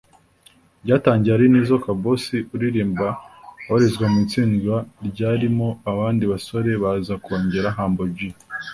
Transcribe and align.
Byatangiye 0.83 1.33
ari 1.35 1.45
Nizzo 1.51 1.75
Kabosi 1.85 2.37
uririmba 2.55 3.07
abarizwa 3.67 4.05
mu 4.11 4.17
itsinda 4.25 4.75
ryarimo 5.07 5.67
abandi 5.91 6.23
basore 6.31 6.69
baza 6.83 7.13
kongeramo 7.23 7.75
Humble 7.77 8.11
G 8.15 8.17